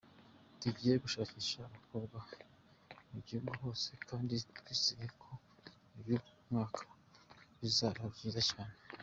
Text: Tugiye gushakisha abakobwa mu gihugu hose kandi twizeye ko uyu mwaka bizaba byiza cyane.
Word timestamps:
Tugiye 0.61 0.95
gushakisha 1.03 1.59
abakobwa 1.65 2.17
mu 3.11 3.19
gihugu 3.27 3.51
hose 3.63 3.89
kandi 4.07 4.33
twizeye 4.57 5.07
ko 5.21 5.29
uyu 5.99 6.15
mwaka 6.49 6.81
bizaba 7.61 8.01
byiza 8.15 8.41
cyane. 8.51 8.75